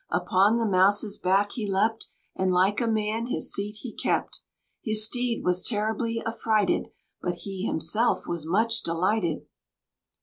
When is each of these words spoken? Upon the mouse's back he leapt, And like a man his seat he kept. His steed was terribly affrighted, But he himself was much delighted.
Upon 0.09 0.57
the 0.57 0.65
mouse's 0.65 1.19
back 1.19 1.51
he 1.51 1.67
leapt, 1.69 2.07
And 2.35 2.51
like 2.51 2.81
a 2.81 2.87
man 2.87 3.27
his 3.27 3.53
seat 3.53 3.75
he 3.81 3.93
kept. 3.93 4.41
His 4.81 5.05
steed 5.05 5.43
was 5.43 5.61
terribly 5.61 6.23
affrighted, 6.25 6.87
But 7.21 7.41
he 7.45 7.67
himself 7.67 8.25
was 8.25 8.43
much 8.47 8.81
delighted. 8.81 9.45